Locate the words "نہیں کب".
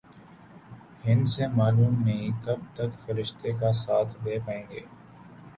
2.03-2.59